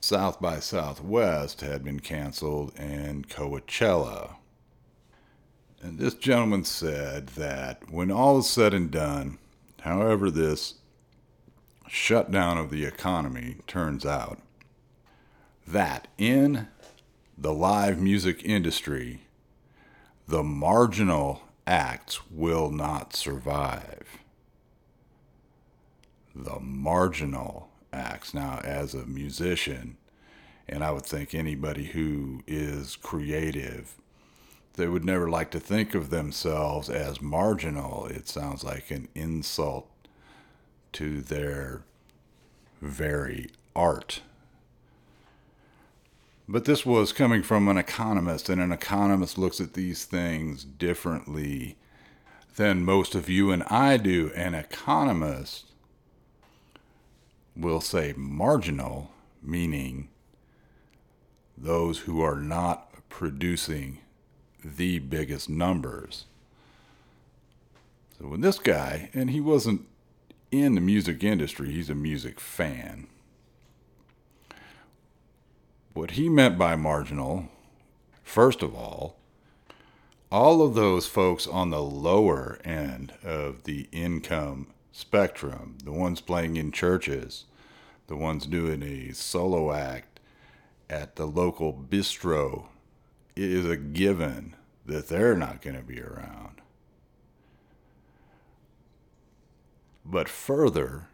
South 0.01 0.41
by 0.41 0.59
Southwest 0.59 1.61
had 1.61 1.85
been 1.85 2.01
canceled 2.01 2.73
and 2.77 3.29
Coachella. 3.29 4.37
And 5.81 5.99
this 5.99 6.15
gentleman 6.15 6.65
said 6.65 7.29
that 7.29 7.91
when 7.91 8.11
all 8.11 8.39
is 8.39 8.49
said 8.49 8.73
and 8.73 8.91
done, 8.91 9.39
however, 9.81 10.31
this 10.31 10.75
shutdown 11.89 12.57
of 12.57 12.71
the 12.71 12.85
economy 12.85 13.57
turns 13.67 14.07
out, 14.07 14.41
that 15.67 16.09
in 16.19 16.69
the 17.43 17.53
live 17.53 18.01
music 18.01 18.45
industry, 18.45 19.23
the 20.29 20.45
marginal 20.45 21.43
acts 21.67 22.31
will 22.31 22.71
not 22.71 23.17
survive. 23.17 24.19
The 26.37 26.61
marginal 26.61 27.69
acts. 27.93 28.33
Now, 28.33 28.61
as 28.63 28.95
a 28.95 29.07
musician, 29.07 29.97
and 30.69 30.85
I 30.85 30.93
would 30.93 31.05
think 31.05 31.35
anybody 31.35 31.87
who 31.87 32.45
is 32.47 32.95
creative, 32.95 33.97
they 34.75 34.87
would 34.87 35.05
never 35.05 35.29
like 35.29 35.51
to 35.51 35.61
think 35.61 35.97
of 35.97 36.11
themselves 36.11 36.89
as 36.89 37.21
marginal. 37.21 38.07
It 38.07 38.29
sounds 38.29 38.63
like 38.63 38.93
an 38.93 39.09
insult 39.17 39.91
to 40.93 41.21
their 41.21 41.83
very 42.81 43.51
art 43.75 44.23
but 46.49 46.65
this 46.65 46.85
was 46.85 47.13
coming 47.13 47.43
from 47.43 47.69
an 47.69 47.79
economist, 47.79 48.49
and 48.49 48.61
an 48.61 48.73
economist 48.73 49.39
looks 49.39 49.61
at 49.61 49.75
these 49.75 50.05
things 50.05 50.65
differently 50.65 51.77
than 52.57 52.85
most 52.85 53.15
of 53.15 53.29
you 53.29 53.51
and 53.51 53.63
I 53.65 53.97
do. 53.97 54.31
An 54.35 54.55
economist 54.55 55.67
will 57.57 57.81
say 57.81 58.15
marginal, 58.17 59.11
meaning 59.43 60.09
those 61.57 62.01
who 62.01 62.21
are 62.23 62.37
not 62.37 63.09
producing 63.09 63.99
the 64.65 64.99
biggest 64.99 65.49
numbers. 65.49 66.25
So 68.19 68.29
when 68.29 68.41
this 68.41 68.59
guy, 68.59 69.11
and 69.15 69.31
he 69.31 69.41
wasn't 69.41 69.87
in 70.51 70.75
the 70.75 70.81
music 70.81 71.25
industry, 71.25 71.73
he's 71.73 71.91
a 71.91 71.95
music 71.95 72.41
fan. 72.41 73.07
What 75.95 76.13
he 76.13 76.31
meant 76.31 76.57
by 76.57 76.75
marginal, 76.75 77.49
first 78.23 78.63
of 78.63 78.75
all, 78.75 79.19
all 80.31 80.63
of 80.63 80.75
those 80.75 81.07
folks 81.07 81.47
on 81.47 81.69
the 81.69 81.83
lower 81.83 82.59
end 82.65 83.13
of 83.23 83.65
the 83.65 83.89
income 83.93 84.69
spectrum, 84.91 85.77
the 85.85 85.93
ones 85.93 86.23
playing 86.23 86.57
in 86.57 86.73
churches, 86.73 87.45
the 88.07 88.17
ones 88.17 88.47
doing 88.47 88.83
a 88.83 89.13
solo 89.13 89.71
act 89.73 90.19
at 90.89 91.17
the 91.17 91.27
local 91.27 91.75
bistro, 91.75 92.69
it 93.37 93.51
is 93.51 93.69
a 93.69 93.77
given 93.77 94.57
that 94.87 95.09
they're 95.09 95.37
not 95.37 95.61
going 95.61 95.77
to 95.77 95.83
be 95.83 96.01
around. 96.01 96.63
But 100.07 100.31
further, 100.31 101.09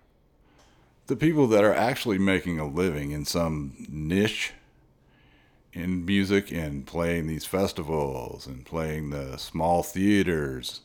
the 1.08 1.16
people 1.16 1.48
that 1.48 1.64
are 1.64 1.74
actually 1.74 2.18
making 2.18 2.60
a 2.60 2.68
living 2.68 3.10
in 3.10 3.24
some 3.24 3.86
niche 3.88 4.52
in 5.78 6.04
music 6.04 6.50
and 6.50 6.86
playing 6.86 7.28
these 7.28 7.44
festivals 7.44 8.46
and 8.46 8.66
playing 8.66 9.10
the 9.10 9.36
small 9.36 9.82
theaters 9.82 10.80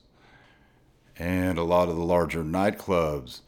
and 1.18 1.58
a 1.58 1.64
lot 1.64 1.90
of 1.90 1.96
the 1.96 2.04
larger 2.04 2.44
nightclubs, 2.44 3.42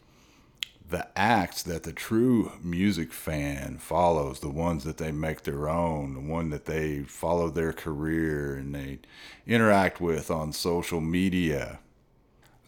the 0.90 1.08
acts 1.18 1.62
that 1.64 1.84
the 1.84 1.94
true 1.94 2.52
music 2.64 3.14
fan 3.14 3.78
follows, 3.78 4.40
the 4.40 4.50
ones 4.50 4.84
that 4.84 4.98
they 4.98 5.12
make 5.12 5.44
their 5.44 5.70
own, 5.70 6.14
the 6.16 6.20
one 6.20 6.50
that 6.50 6.66
they 6.66 7.02
follow 7.04 7.50
their 7.50 7.74
career 7.74 8.56
and 8.56 8.74
they 8.74 9.00
interact 9.46 10.02
with 10.02 10.32
on 10.32 10.52
social 10.52 11.02
media, 11.02 11.80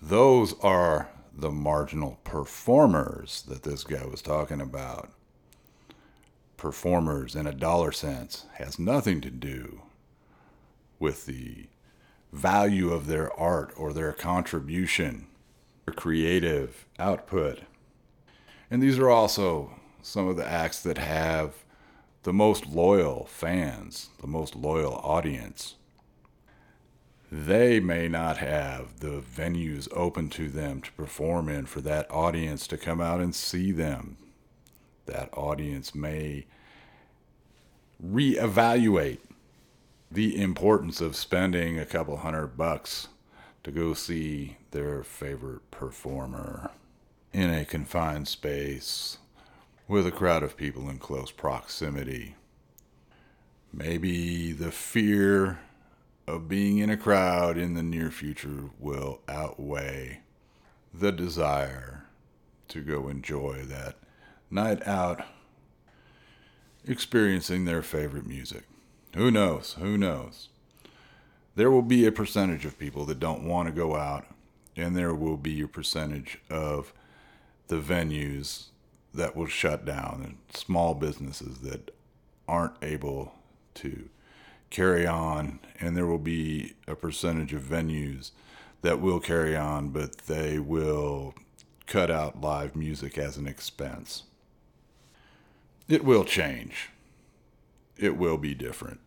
those 0.01 0.53
are 0.61 1.09
the 1.35 1.51
marginal 1.51 2.19
performers 2.23 3.43
that 3.47 3.63
this 3.63 3.83
guy 3.83 4.05
was 4.05 4.21
talking 4.21 4.61
about 4.61 5.11
performers 6.57 7.35
in 7.35 7.47
a 7.47 7.53
dollar 7.53 7.91
sense 7.91 8.45
has 8.55 8.77
nothing 8.79 9.21
to 9.21 9.29
do 9.29 9.81
with 10.99 11.25
the 11.25 11.67
value 12.33 12.91
of 12.91 13.07
their 13.07 13.31
art 13.39 13.71
or 13.77 13.93
their 13.93 14.11
contribution, 14.11 15.27
their 15.85 15.93
creative 15.93 16.85
output. 16.99 17.59
And 18.69 18.81
these 18.83 18.99
are 18.99 19.09
also 19.09 19.71
some 20.01 20.27
of 20.27 20.35
the 20.35 20.47
acts 20.47 20.81
that 20.81 20.97
have 20.97 21.63
the 22.23 22.33
most 22.33 22.65
loyal 22.67 23.25
fans, 23.25 24.09
the 24.19 24.27
most 24.27 24.55
loyal 24.55 24.95
audience. 24.95 25.75
they 27.31 27.79
may 27.79 28.07
not 28.07 28.37
have 28.37 28.99
the 28.99 29.19
venues 29.21 29.87
open 29.91 30.29
to 30.29 30.47
them 30.49 30.81
to 30.81 30.91
perform 30.93 31.49
in 31.49 31.65
for 31.65 31.81
that 31.81 32.09
audience 32.09 32.67
to 32.67 32.77
come 32.77 33.01
out 33.01 33.19
and 33.19 33.35
see 33.35 33.71
them. 33.71 34.17
That 35.07 35.29
audience 35.33 35.95
may 35.95 36.45
reevaluate 38.03 39.19
the 40.11 40.41
importance 40.41 41.01
of 41.01 41.15
spending 41.15 41.79
a 41.79 41.85
couple 41.85 42.17
hundred 42.17 42.57
bucks 42.57 43.07
to 43.63 43.71
go 43.71 43.93
see 43.93 44.57
their 44.71 45.03
favorite 45.03 45.69
performer 45.71 46.71
in 47.33 47.49
a 47.49 47.65
confined 47.65 48.27
space 48.27 49.17
with 49.87 50.05
a 50.05 50.11
crowd 50.11 50.43
of 50.43 50.57
people 50.57 50.89
in 50.89 50.99
close 50.99 51.31
proximity. 51.31 52.35
Maybe 53.73 54.51
the 54.51 54.71
fear 54.71 55.59
of 56.27 56.47
being 56.47 56.79
in 56.79 56.89
a 56.89 56.97
crowd 56.97 57.57
in 57.57 57.73
the 57.73 57.83
near 57.83 58.11
future 58.11 58.69
will 58.79 59.21
outweigh 59.29 60.21
the 60.93 61.11
desire 61.11 62.05
to 62.69 62.81
go 62.81 63.07
enjoy 63.07 63.63
that 63.65 63.95
night 64.49 64.85
out 64.87 65.25
experiencing 66.85 67.65
their 67.65 67.81
favorite 67.81 68.25
music. 68.25 68.63
Who 69.15 69.31
knows? 69.31 69.75
Who 69.79 69.97
knows? 69.97 70.49
There 71.55 71.71
will 71.71 71.81
be 71.81 72.05
a 72.05 72.11
percentage 72.11 72.65
of 72.65 72.79
people 72.79 73.05
that 73.05 73.19
don't 73.19 73.47
want 73.47 73.67
to 73.67 73.73
go 73.73 73.95
out, 73.95 74.25
and 74.75 74.95
there 74.95 75.13
will 75.13 75.37
be 75.37 75.61
a 75.61 75.67
percentage 75.67 76.39
of 76.49 76.93
the 77.67 77.77
venues 77.77 78.67
that 79.13 79.35
will 79.35 79.47
shut 79.47 79.83
down 79.83 80.21
and 80.23 80.37
small 80.55 80.93
businesses 80.93 81.59
that 81.59 81.91
aren't 82.47 82.75
able 82.81 83.33
to 83.73 84.09
carry 84.69 85.07
on, 85.07 85.59
and 85.79 85.97
there 85.97 86.05
will 86.05 86.17
be 86.19 86.75
a 86.87 86.95
percentage 86.95 87.53
of 87.53 87.63
venues 87.63 88.31
that 88.81 89.01
will 89.01 89.19
carry 89.19 89.55
on, 89.55 89.89
but 89.89 90.17
they 90.19 90.59
will 90.59 91.33
cut 91.87 92.11
out 92.11 92.39
live 92.39 92.75
music 92.75 93.17
as 93.17 93.37
an 93.37 93.47
expense. 93.47 94.23
It 95.87 96.03
will 96.03 96.25
change. 96.25 96.89
It 97.97 98.17
will 98.17 98.37
be 98.37 98.53
different. 98.53 98.99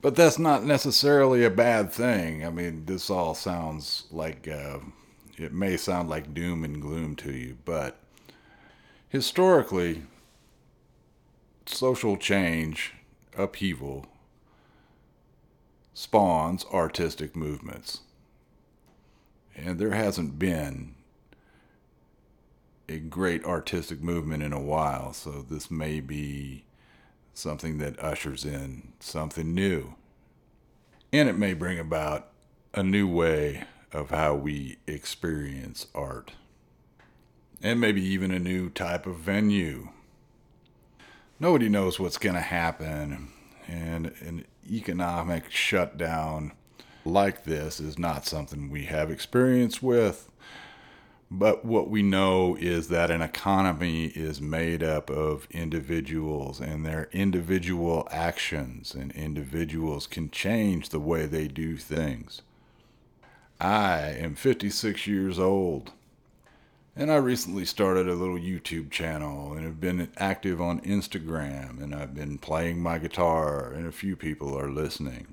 But 0.00 0.16
that's 0.16 0.38
not 0.38 0.64
necessarily 0.64 1.44
a 1.44 1.50
bad 1.50 1.92
thing. 1.92 2.44
I 2.44 2.50
mean, 2.50 2.86
this 2.86 3.08
all 3.08 3.34
sounds 3.34 4.06
like 4.10 4.48
uh, 4.48 4.80
it 5.38 5.52
may 5.52 5.76
sound 5.76 6.08
like 6.08 6.34
doom 6.34 6.64
and 6.64 6.82
gloom 6.82 7.14
to 7.16 7.32
you, 7.32 7.56
but 7.64 8.00
historically, 9.08 10.02
social 11.66 12.16
change, 12.16 12.94
upheaval, 13.38 14.06
spawns 15.94 16.64
artistic 16.72 17.36
movements. 17.36 18.00
And 19.54 19.78
there 19.78 19.92
hasn't 19.92 20.38
been 20.38 20.96
a 22.92 22.98
great 22.98 23.42
artistic 23.44 24.02
movement 24.02 24.42
in 24.42 24.52
a 24.52 24.60
while, 24.60 25.14
so 25.14 25.42
this 25.48 25.70
may 25.70 25.98
be 26.00 26.64
something 27.32 27.78
that 27.78 27.98
ushers 27.98 28.44
in 28.44 28.92
something 29.00 29.54
new. 29.54 29.94
And 31.10 31.28
it 31.28 31.38
may 31.38 31.54
bring 31.54 31.78
about 31.78 32.28
a 32.74 32.82
new 32.82 33.08
way 33.08 33.64
of 33.92 34.10
how 34.10 34.34
we 34.34 34.76
experience 34.86 35.86
art. 35.94 36.32
And 37.62 37.80
maybe 37.80 38.02
even 38.02 38.30
a 38.30 38.38
new 38.38 38.68
type 38.68 39.06
of 39.06 39.16
venue. 39.16 39.88
Nobody 41.40 41.68
knows 41.70 41.98
what's 41.98 42.18
going 42.18 42.34
to 42.34 42.40
happen, 42.40 43.28
and 43.66 44.06
an 44.20 44.44
economic 44.70 45.50
shutdown 45.50 46.52
like 47.04 47.44
this 47.44 47.80
is 47.80 47.98
not 47.98 48.26
something 48.26 48.70
we 48.70 48.84
have 48.84 49.10
experience 49.10 49.80
with. 49.82 50.30
But 51.34 51.64
what 51.64 51.88
we 51.88 52.02
know 52.02 52.58
is 52.60 52.88
that 52.88 53.10
an 53.10 53.22
economy 53.22 54.08
is 54.08 54.38
made 54.38 54.82
up 54.82 55.08
of 55.08 55.48
individuals 55.50 56.60
and 56.60 56.84
their 56.84 57.08
individual 57.10 58.06
actions, 58.10 58.94
and 58.94 59.10
individuals 59.12 60.06
can 60.06 60.30
change 60.30 60.90
the 60.90 61.00
way 61.00 61.24
they 61.24 61.48
do 61.48 61.78
things. 61.78 62.42
I 63.58 64.10
am 64.10 64.34
56 64.34 65.06
years 65.06 65.38
old, 65.38 65.92
and 66.94 67.10
I 67.10 67.16
recently 67.16 67.64
started 67.64 68.08
a 68.08 68.14
little 68.14 68.36
YouTube 68.36 68.90
channel 68.90 69.54
and 69.54 69.64
have 69.64 69.80
been 69.80 70.12
active 70.18 70.60
on 70.60 70.82
Instagram, 70.82 71.82
and 71.82 71.94
I've 71.94 72.14
been 72.14 72.36
playing 72.36 72.82
my 72.82 72.98
guitar, 72.98 73.72
and 73.72 73.86
a 73.86 73.92
few 73.92 74.16
people 74.16 74.54
are 74.58 74.70
listening. 74.70 75.32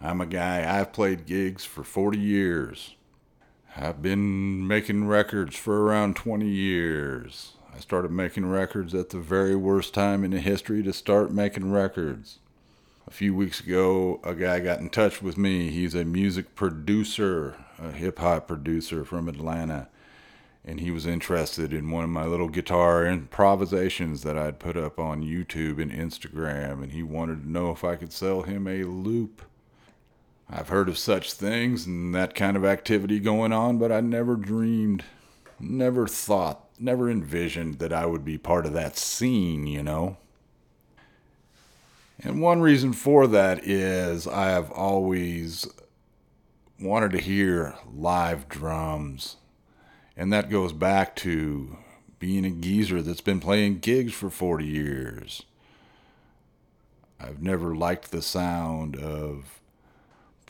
I'm 0.00 0.22
a 0.22 0.26
guy, 0.26 0.80
I've 0.80 0.94
played 0.94 1.26
gigs 1.26 1.66
for 1.66 1.84
40 1.84 2.18
years. 2.18 2.94
I've 3.76 4.02
been 4.02 4.66
making 4.66 5.06
records 5.06 5.56
for 5.56 5.84
around 5.84 6.16
20 6.16 6.46
years. 6.46 7.52
I 7.74 7.78
started 7.78 8.10
making 8.10 8.46
records 8.46 8.94
at 8.94 9.10
the 9.10 9.20
very 9.20 9.54
worst 9.54 9.94
time 9.94 10.24
in 10.24 10.32
the 10.32 10.40
history 10.40 10.82
to 10.82 10.92
start 10.92 11.30
making 11.30 11.70
records. 11.70 12.40
A 13.06 13.12
few 13.12 13.32
weeks 13.32 13.60
ago, 13.60 14.20
a 14.24 14.34
guy 14.34 14.58
got 14.58 14.80
in 14.80 14.90
touch 14.90 15.22
with 15.22 15.38
me. 15.38 15.70
He's 15.70 15.94
a 15.94 16.04
music 16.04 16.56
producer, 16.56 17.64
a 17.78 17.92
hip 17.92 18.18
hop 18.18 18.48
producer 18.48 19.04
from 19.04 19.28
Atlanta. 19.28 19.88
And 20.64 20.80
he 20.80 20.90
was 20.90 21.06
interested 21.06 21.72
in 21.72 21.90
one 21.90 22.04
of 22.04 22.10
my 22.10 22.24
little 22.24 22.48
guitar 22.48 23.06
improvisations 23.06 24.22
that 24.22 24.36
I'd 24.36 24.58
put 24.58 24.76
up 24.76 24.98
on 24.98 25.22
YouTube 25.22 25.80
and 25.80 25.92
Instagram. 25.92 26.82
And 26.82 26.90
he 26.90 27.04
wanted 27.04 27.42
to 27.42 27.50
know 27.50 27.70
if 27.70 27.84
I 27.84 27.94
could 27.94 28.12
sell 28.12 28.42
him 28.42 28.66
a 28.66 28.82
loop. 28.82 29.42
I've 30.52 30.68
heard 30.68 30.88
of 30.88 30.98
such 30.98 31.32
things 31.32 31.86
and 31.86 32.12
that 32.14 32.34
kind 32.34 32.56
of 32.56 32.64
activity 32.64 33.20
going 33.20 33.52
on, 33.52 33.78
but 33.78 33.92
I 33.92 34.00
never 34.00 34.34
dreamed, 34.34 35.04
never 35.60 36.08
thought, 36.08 36.64
never 36.78 37.08
envisioned 37.08 37.78
that 37.78 37.92
I 37.92 38.06
would 38.06 38.24
be 38.24 38.36
part 38.36 38.66
of 38.66 38.72
that 38.72 38.96
scene, 38.96 39.68
you 39.68 39.82
know. 39.84 40.16
And 42.18 42.42
one 42.42 42.60
reason 42.60 42.92
for 42.92 43.28
that 43.28 43.64
is 43.64 44.26
I 44.26 44.46
have 44.46 44.72
always 44.72 45.68
wanted 46.80 47.12
to 47.12 47.18
hear 47.18 47.76
live 47.94 48.48
drums. 48.48 49.36
And 50.16 50.32
that 50.32 50.50
goes 50.50 50.72
back 50.72 51.14
to 51.16 51.78
being 52.18 52.44
a 52.44 52.50
geezer 52.50 53.00
that's 53.02 53.20
been 53.20 53.40
playing 53.40 53.78
gigs 53.78 54.12
for 54.12 54.30
40 54.30 54.66
years. 54.66 55.42
I've 57.18 57.40
never 57.40 57.74
liked 57.74 58.10
the 58.10 58.22
sound 58.22 58.96
of 58.96 59.59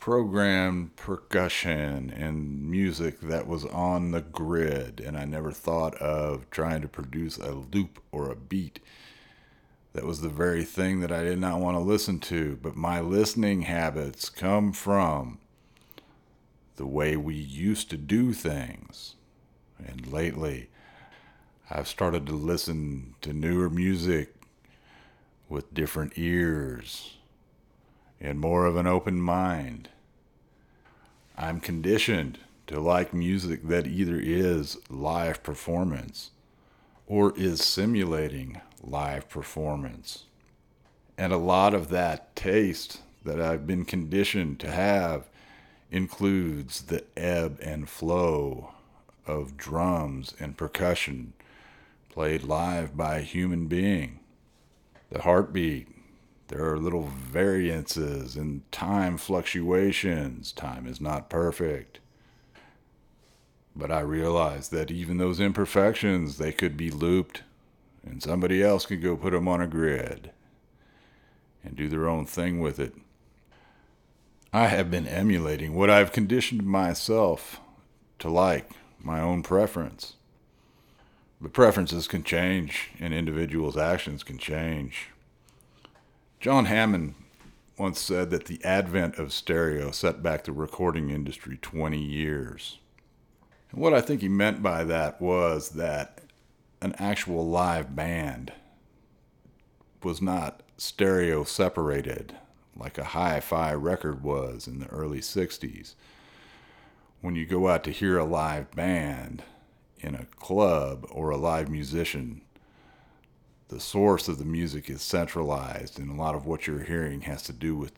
programmed 0.01 0.95
percussion 0.95 2.09
and 2.09 2.67
music 2.67 3.19
that 3.21 3.45
was 3.45 3.65
on 3.65 4.09
the 4.09 4.19
grid, 4.21 4.99
and 4.99 5.15
I 5.15 5.25
never 5.25 5.51
thought 5.51 5.93
of 5.97 6.49
trying 6.49 6.81
to 6.81 6.87
produce 6.87 7.37
a 7.37 7.51
loop 7.51 8.01
or 8.11 8.31
a 8.31 8.35
beat. 8.35 8.79
That 9.93 10.05
was 10.05 10.21
the 10.21 10.27
very 10.27 10.63
thing 10.63 11.01
that 11.01 11.11
I 11.11 11.23
did 11.23 11.37
not 11.37 11.59
want 11.59 11.77
to 11.77 11.81
listen 11.81 12.19
to, 12.21 12.57
but 12.63 12.75
my 12.75 12.99
listening 12.99 13.61
habits 13.61 14.27
come 14.27 14.73
from 14.73 15.37
the 16.77 16.87
way 16.87 17.15
we 17.15 17.35
used 17.35 17.91
to 17.91 17.97
do 17.97 18.33
things. 18.33 19.13
And 19.77 20.11
lately, 20.11 20.69
I've 21.69 21.87
started 21.87 22.25
to 22.25 22.33
listen 22.33 23.13
to 23.21 23.33
newer 23.33 23.69
music 23.69 24.33
with 25.47 25.75
different 25.75 26.13
ears 26.15 27.17
and 28.19 28.39
more 28.39 28.65
of 28.65 28.77
an 28.77 28.87
open 28.87 29.21
mind. 29.21 29.89
I'm 31.41 31.59
conditioned 31.59 32.37
to 32.67 32.79
like 32.79 33.15
music 33.15 33.67
that 33.67 33.87
either 33.87 34.19
is 34.21 34.77
live 34.91 35.41
performance 35.41 36.29
or 37.07 37.33
is 37.35 37.63
simulating 37.63 38.61
live 38.79 39.27
performance. 39.27 40.25
And 41.17 41.33
a 41.33 41.37
lot 41.37 41.73
of 41.73 41.89
that 41.89 42.35
taste 42.35 43.01
that 43.25 43.41
I've 43.41 43.65
been 43.65 43.85
conditioned 43.85 44.59
to 44.59 44.69
have 44.69 45.29
includes 45.89 46.83
the 46.83 47.03
ebb 47.17 47.57
and 47.59 47.89
flow 47.89 48.75
of 49.25 49.57
drums 49.57 50.35
and 50.39 50.55
percussion 50.55 51.33
played 52.09 52.43
live 52.43 52.95
by 52.95 53.17
a 53.17 53.21
human 53.21 53.65
being. 53.65 54.19
The 55.09 55.23
heartbeat 55.23 55.87
there 56.51 56.69
are 56.69 56.77
little 56.77 57.03
variances 57.03 58.35
and 58.35 58.69
time 58.73 59.17
fluctuations. 59.17 60.51
Time 60.51 60.85
is 60.85 60.99
not 60.99 61.29
perfect. 61.29 61.99
But 63.73 63.89
I 63.89 64.01
realize 64.01 64.67
that 64.69 64.91
even 64.91 65.17
those 65.17 65.39
imperfections, 65.39 66.37
they 66.37 66.51
could 66.51 66.75
be 66.75 66.91
looped, 66.91 67.43
and 68.05 68.21
somebody 68.21 68.61
else 68.61 68.85
could 68.85 69.01
go 69.01 69.15
put 69.15 69.31
them 69.31 69.47
on 69.47 69.61
a 69.61 69.67
grid 69.67 70.31
and 71.63 71.77
do 71.77 71.87
their 71.87 72.09
own 72.09 72.25
thing 72.25 72.59
with 72.59 72.81
it. 72.81 72.95
I 74.51 74.67
have 74.67 74.91
been 74.91 75.07
emulating 75.07 75.73
what 75.73 75.89
I've 75.89 76.11
conditioned 76.11 76.65
myself 76.65 77.61
to 78.19 78.29
like, 78.29 78.71
my 79.01 79.21
own 79.21 79.41
preference. 79.41 80.15
But 81.39 81.53
preferences 81.53 82.09
can 82.09 82.25
change, 82.25 82.89
and 82.99 83.13
individuals' 83.13 83.77
actions 83.77 84.21
can 84.21 84.37
change. 84.37 85.10
John 86.41 86.65
Hammond 86.65 87.13
once 87.77 87.99
said 87.99 88.31
that 88.31 88.45
the 88.45 88.65
advent 88.65 89.19
of 89.19 89.31
stereo 89.31 89.91
set 89.91 90.23
back 90.23 90.43
the 90.43 90.51
recording 90.51 91.11
industry 91.11 91.59
20 91.61 91.99
years. 91.99 92.79
And 93.71 93.79
what 93.79 93.93
I 93.93 94.01
think 94.01 94.21
he 94.21 94.27
meant 94.27 94.63
by 94.63 94.83
that 94.85 95.21
was 95.21 95.69
that 95.69 96.23
an 96.81 96.95
actual 96.97 97.47
live 97.47 97.95
band 97.95 98.53
was 100.01 100.19
not 100.19 100.63
stereo 100.77 101.43
separated 101.43 102.35
like 102.75 102.97
a 102.97 103.03
hi 103.03 103.39
fi 103.39 103.71
record 103.75 104.23
was 104.23 104.65
in 104.65 104.79
the 104.79 104.87
early 104.87 105.19
60s. 105.19 105.93
When 107.21 107.35
you 107.35 107.45
go 107.45 107.67
out 107.67 107.83
to 107.83 107.91
hear 107.91 108.17
a 108.17 108.25
live 108.25 108.71
band 108.71 109.43
in 109.99 110.15
a 110.15 110.25
club 110.37 111.05
or 111.11 111.29
a 111.29 111.37
live 111.37 111.69
musician, 111.69 112.41
the 113.71 113.79
source 113.79 114.27
of 114.27 114.37
the 114.37 114.45
music 114.45 114.89
is 114.89 115.01
centralized, 115.01 115.97
and 115.97 116.11
a 116.11 116.21
lot 116.21 116.35
of 116.35 116.45
what 116.45 116.67
you're 116.67 116.83
hearing 116.83 117.21
has 117.21 117.41
to 117.43 117.53
do 117.53 117.73
with 117.73 117.93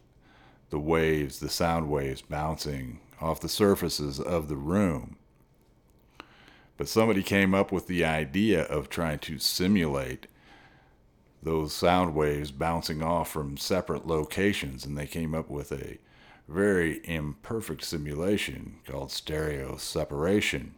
the 0.69 0.77
waves, 0.77 1.39
the 1.39 1.49
sound 1.49 1.89
waves 1.89 2.21
bouncing 2.21 2.99
off 3.19 3.41
the 3.41 3.49
surfaces 3.49 4.19
of 4.19 4.49
the 4.49 4.55
room. 4.55 5.17
But 6.77 6.88
somebody 6.88 7.23
came 7.23 7.55
up 7.55 7.71
with 7.71 7.88
the 7.88 8.05
idea 8.05 8.63
of 8.65 8.88
trying 8.88 9.17
to 9.19 9.39
simulate 9.39 10.27
those 11.41 11.73
sound 11.73 12.13
waves 12.13 12.51
bouncing 12.51 13.01
off 13.01 13.31
from 13.31 13.57
separate 13.57 14.05
locations, 14.05 14.86
and 14.86 14.95
they 14.95 15.07
came 15.07 15.33
up 15.33 15.49
with 15.49 15.71
a 15.71 15.97
very 16.47 17.01
imperfect 17.03 17.83
simulation 17.83 18.75
called 18.86 19.12
stereo 19.12 19.77
separation. 19.77 20.75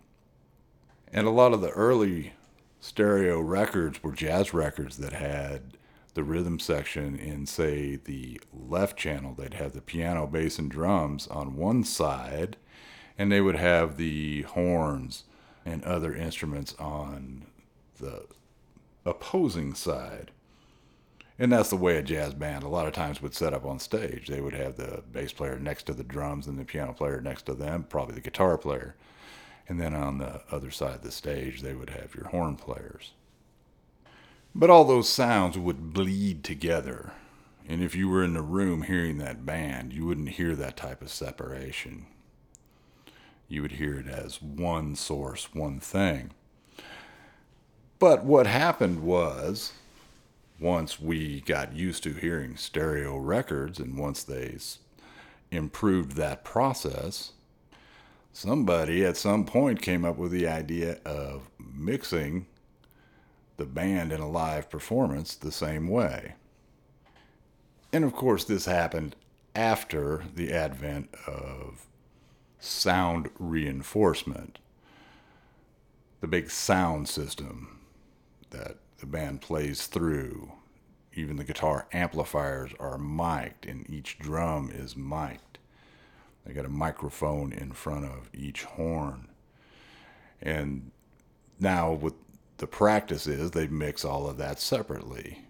And 1.11 1.27
a 1.27 1.31
lot 1.31 1.51
of 1.51 1.59
the 1.59 1.71
early 1.71 2.31
stereo 2.85 3.39
records 3.39 4.03
were 4.03 4.11
jazz 4.11 4.53
records 4.53 4.97
that 4.97 5.11
had 5.11 5.75
the 6.13 6.23
rhythm 6.23 6.59
section 6.59 7.15
in, 7.15 7.47
say, 7.47 7.95
the 7.95 8.39
left 8.53 8.95
channel. 8.95 9.33
They'd 9.33 9.55
have 9.55 9.73
the 9.73 9.81
piano, 9.81 10.27
bass, 10.27 10.59
and 10.59 10.69
drums 10.69 11.27
on 11.27 11.55
one 11.55 11.83
side, 11.83 12.57
and 13.17 13.31
they 13.31 13.41
would 13.41 13.55
have 13.55 13.97
the 13.97 14.43
horns 14.43 15.23
and 15.65 15.83
other 15.83 16.13
instruments 16.13 16.75
on 16.77 17.47
the 17.99 18.27
opposing 19.03 19.73
side. 19.73 20.29
And 21.39 21.51
that's 21.51 21.71
the 21.71 21.77
way 21.77 21.97
a 21.97 22.03
jazz 22.03 22.35
band 22.35 22.63
a 22.63 22.69
lot 22.69 22.85
of 22.85 22.93
times 22.93 23.19
would 23.19 23.33
set 23.33 23.53
up 23.53 23.65
on 23.65 23.79
stage. 23.79 24.27
They 24.27 24.41
would 24.41 24.53
have 24.53 24.75
the 24.75 25.03
bass 25.11 25.33
player 25.33 25.57
next 25.57 25.87
to 25.87 25.93
the 25.93 26.03
drums 26.03 26.45
and 26.45 26.59
the 26.59 26.63
piano 26.63 26.93
player 26.93 27.19
next 27.19 27.47
to 27.47 27.55
them, 27.55 27.83
probably 27.89 28.13
the 28.13 28.21
guitar 28.21 28.59
player. 28.59 28.95
And 29.67 29.79
then 29.79 29.93
on 29.93 30.19
the 30.19 30.41
other 30.51 30.71
side 30.71 30.95
of 30.95 31.01
the 31.01 31.11
stage, 31.11 31.61
they 31.61 31.73
would 31.73 31.89
have 31.89 32.13
your 32.15 32.27
horn 32.27 32.55
players. 32.55 33.11
But 34.53 34.69
all 34.69 34.85
those 34.85 35.09
sounds 35.09 35.57
would 35.57 35.93
bleed 35.93 36.43
together. 36.43 37.11
And 37.67 37.83
if 37.83 37.95
you 37.95 38.07
were 38.07 38.23
in 38.23 38.33
the 38.33 38.41
room 38.41 38.83
hearing 38.83 39.17
that 39.17 39.45
band, 39.45 39.91
you 39.91 40.05
wouldn't 40.05 40.29
hear 40.29 40.55
that 40.55 40.77
type 40.77 41.01
of 41.01 41.09
separation. 41.09 42.05
You 43.47 43.63
would 43.63 43.73
hear 43.73 43.99
it 43.99 44.07
as 44.07 44.41
one 44.41 44.95
source, 44.95 45.53
one 45.53 45.79
thing. 45.79 46.31
But 47.97 48.23
what 48.23 48.47
happened 48.47 49.01
was, 49.01 49.73
once 50.59 50.99
we 50.99 51.41
got 51.41 51.75
used 51.75 52.03
to 52.03 52.13
hearing 52.13 52.55
stereo 52.55 53.17
records 53.17 53.79
and 53.79 53.97
once 53.97 54.23
they 54.23 54.57
improved 55.51 56.13
that 56.13 56.43
process, 56.43 57.31
somebody 58.35 59.05
at 59.05 59.15
some 59.15 59.45
point 59.45 59.81
came 59.81 60.03
up 60.03 60.17
with 60.17 60.29
the 60.29 60.45
idea 60.45 60.99
of 61.05 61.49
mixing 61.57 62.45
the 63.55 63.65
band 63.65 64.11
in 64.11 64.19
a 64.19 64.29
live 64.29 64.69
performance 64.69 65.35
the 65.35 65.53
same 65.53 65.87
way. 65.87 66.35
And 67.93 68.03
of 68.03 68.11
course, 68.11 68.43
this 68.43 68.65
happened 68.65 69.15
after 69.55 70.25
the 70.35 70.51
advent 70.51 71.15
of 71.25 71.87
sound 72.59 73.29
reinforcement, 73.39 74.59
the 76.19 76.27
big 76.27 76.51
sound 76.51 77.07
system 77.07 77.79
that 78.49 78.79
the 78.97 79.05
band 79.05 79.39
plays 79.39 79.87
through. 79.87 80.51
Even 81.13 81.37
the 81.37 81.45
guitar 81.45 81.87
amplifiers 81.93 82.71
are 82.81 82.97
mic'd, 82.97 83.65
and 83.65 83.89
each 83.89 84.19
drum 84.19 84.69
is 84.69 84.97
mic'd. 84.97 85.54
They 86.45 86.53
got 86.53 86.65
a 86.65 86.69
microphone 86.69 87.51
in 87.51 87.71
front 87.71 88.05
of 88.05 88.29
each 88.33 88.63
horn. 88.63 89.27
And 90.41 90.91
now 91.59 91.91
what 91.91 92.13
the 92.57 92.67
practice 92.67 93.27
is 93.27 93.51
they 93.51 93.67
mix 93.67 94.05
all 94.05 94.29
of 94.29 94.37
that 94.37 94.59
separately. 94.59 95.45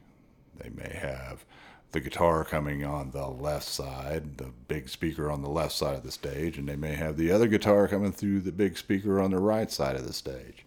They 0.58 0.69
may 0.69 0.95
have 0.95 1.45
the 1.91 1.99
guitar 1.99 2.43
coming 2.43 2.84
on 2.84 3.12
the 3.12 3.27
left 3.27 3.65
side, 3.65 4.38
the 4.38 4.51
big 4.67 4.89
speaker 4.89 5.31
on 5.31 5.41
the 5.41 5.49
left 5.49 5.73
side 5.73 5.95
of 5.95 6.03
the 6.03 6.12
stage, 6.12 6.58
and 6.58 6.67
they 6.67 6.75
may 6.75 6.93
have 6.95 7.17
the 7.17 7.31
other 7.31 7.47
guitar 7.47 7.88
coming 7.88 8.12
through 8.12 8.41
the 8.41 8.51
big 8.51 8.77
speaker 8.77 9.19
on 9.19 9.31
the 9.31 9.39
right 9.39 9.71
side 9.71 9.95
of 9.95 10.05
the 10.05 10.13
stage. 10.13 10.65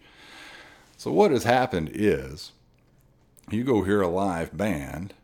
So, 0.96 1.12
what 1.12 1.30
has 1.30 1.44
happened 1.44 1.90
is 1.92 2.52
you 3.50 3.62
go 3.62 3.82
hear 3.82 4.00
a 4.00 4.08
live 4.08 4.56
band, 4.56 5.14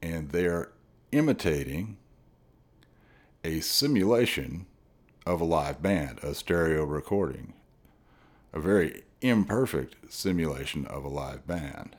and 0.00 0.30
they're 0.30 0.70
imitating 1.12 1.96
a 3.44 3.60
simulation 3.60 4.64
of 5.26 5.40
a 5.40 5.44
live 5.44 5.82
band, 5.82 6.18
a 6.22 6.34
stereo 6.34 6.84
recording, 6.84 7.52
a 8.54 8.58
very 8.58 9.04
imperfect 9.20 10.12
simulation 10.12 10.86
of 10.86 11.04
a 11.04 11.08
live 11.08 11.46
band. 11.46 11.94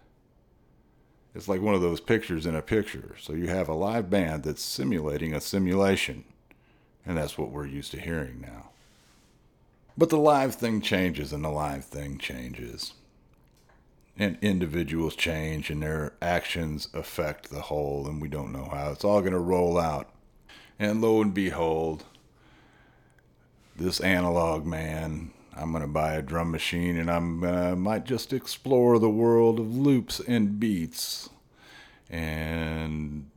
It's 1.35 1.47
like 1.47 1.61
one 1.61 1.75
of 1.75 1.81
those 1.81 1.99
pictures 1.99 2.45
in 2.45 2.55
a 2.55 2.61
picture. 2.61 3.15
So 3.19 3.33
you 3.33 3.47
have 3.47 3.69
a 3.69 3.73
live 3.73 4.09
band 4.09 4.43
that's 4.43 4.63
simulating 4.63 5.33
a 5.33 5.41
simulation, 5.41 6.23
and 7.05 7.17
that's 7.17 7.37
what 7.37 7.51
we're 7.51 7.67
used 7.67 7.91
to 7.91 8.01
hearing 8.01 8.41
now. 8.41 8.69
But 9.97 10.09
the 10.09 10.17
live 10.17 10.55
thing 10.55 10.81
changes, 10.81 11.31
and 11.31 11.43
the 11.43 11.49
live 11.49 11.85
thing 11.85 12.17
changes. 12.17 12.93
And 14.17 14.37
individuals 14.41 15.15
change, 15.15 15.69
and 15.69 15.83
their 15.83 16.13
actions 16.21 16.87
affect 16.93 17.49
the 17.49 17.61
whole, 17.61 18.07
and 18.07 18.21
we 18.21 18.29
don't 18.29 18.53
know 18.53 18.69
how 18.71 18.91
it's 18.91 19.03
all 19.03 19.19
going 19.19 19.33
to 19.33 19.39
roll 19.39 19.77
out 19.77 20.09
and 20.79 21.01
lo 21.01 21.21
and 21.21 21.33
behold, 21.33 22.05
this 23.75 23.99
analog 23.99 24.65
man, 24.65 25.31
I'm 25.55 25.71
going 25.71 25.81
to 25.81 25.87
buy 25.87 26.13
a 26.13 26.21
drum 26.21 26.51
machine 26.51 26.97
and 26.97 27.09
I'm 27.09 27.43
uh, 27.43 27.75
might 27.75 28.05
just 28.05 28.33
explore 28.33 28.99
the 28.99 29.09
world 29.09 29.59
of 29.59 29.75
loops 29.75 30.19
and 30.19 30.59
beats 30.59 31.29
and 32.09 33.29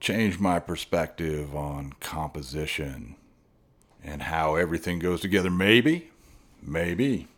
change 0.00 0.38
my 0.38 0.58
perspective 0.58 1.54
on 1.54 1.92
composition 2.00 3.16
and 4.02 4.22
how 4.22 4.54
everything 4.54 4.98
goes 4.98 5.20
together. 5.20 5.50
Maybe, 5.50 6.10
maybe. 6.62 7.28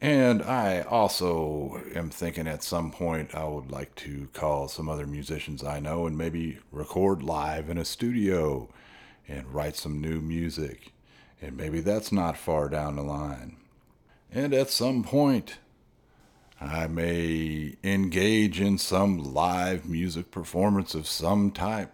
And 0.00 0.42
I 0.42 0.82
also 0.82 1.82
am 1.94 2.10
thinking 2.10 2.46
at 2.46 2.62
some 2.62 2.92
point 2.92 3.34
I 3.34 3.44
would 3.44 3.72
like 3.72 3.96
to 3.96 4.28
call 4.32 4.68
some 4.68 4.88
other 4.88 5.06
musicians 5.06 5.64
I 5.64 5.80
know 5.80 6.06
and 6.06 6.16
maybe 6.16 6.58
record 6.70 7.22
live 7.22 7.68
in 7.68 7.78
a 7.78 7.84
studio 7.84 8.68
and 9.26 9.52
write 9.52 9.74
some 9.74 10.00
new 10.00 10.20
music. 10.20 10.92
And 11.42 11.56
maybe 11.56 11.80
that's 11.80 12.12
not 12.12 12.36
far 12.36 12.68
down 12.68 12.94
the 12.94 13.02
line. 13.02 13.56
And 14.30 14.54
at 14.54 14.70
some 14.70 15.02
point, 15.02 15.58
I 16.60 16.86
may 16.86 17.76
engage 17.82 18.60
in 18.60 18.78
some 18.78 19.18
live 19.18 19.88
music 19.88 20.30
performance 20.30 20.94
of 20.94 21.08
some 21.08 21.50
type. 21.50 21.92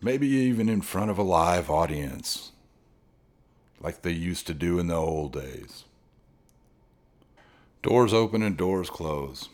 Maybe 0.00 0.28
even 0.28 0.70
in 0.70 0.80
front 0.80 1.10
of 1.10 1.18
a 1.18 1.22
live 1.22 1.70
audience, 1.70 2.52
like 3.80 4.00
they 4.00 4.12
used 4.12 4.46
to 4.46 4.54
do 4.54 4.78
in 4.78 4.86
the 4.86 4.94
old 4.94 5.32
days. 5.34 5.84
Doors 7.82 8.12
open 8.12 8.42
and 8.42 8.58
doors 8.58 8.90
close. 8.90 9.48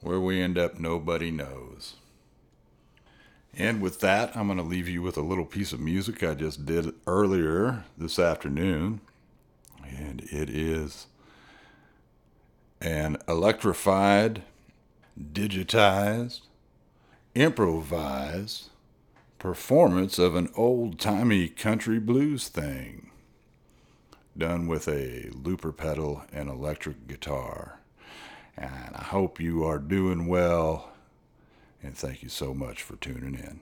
Where 0.00 0.18
we 0.18 0.40
end 0.40 0.56
up, 0.56 0.80
nobody 0.80 1.30
knows. 1.30 1.96
And 3.54 3.82
with 3.82 4.00
that, 4.00 4.34
I'm 4.34 4.46
going 4.46 4.56
to 4.56 4.64
leave 4.64 4.88
you 4.88 5.02
with 5.02 5.18
a 5.18 5.22
little 5.22 5.44
piece 5.44 5.74
of 5.74 5.80
music 5.80 6.22
I 6.22 6.32
just 6.32 6.64
did 6.64 6.94
earlier 7.06 7.84
this 7.98 8.18
afternoon. 8.18 9.02
And 9.86 10.22
it 10.22 10.48
is 10.48 11.08
an 12.80 13.18
electrified, 13.28 14.42
digitized, 15.20 16.40
improvised 17.34 18.70
performance 19.38 20.18
of 20.18 20.34
an 20.34 20.48
old 20.56 20.98
timey 20.98 21.48
country 21.48 21.98
blues 21.98 22.48
thing 22.48 23.11
done 24.36 24.66
with 24.66 24.88
a 24.88 25.30
looper 25.32 25.72
pedal 25.72 26.22
and 26.32 26.48
electric 26.48 27.06
guitar. 27.06 27.80
And 28.56 28.94
I 28.94 29.04
hope 29.04 29.40
you 29.40 29.64
are 29.64 29.78
doing 29.78 30.26
well. 30.26 30.92
And 31.82 31.96
thank 31.96 32.22
you 32.22 32.28
so 32.28 32.54
much 32.54 32.82
for 32.82 32.96
tuning 32.96 33.34
in. 33.34 33.60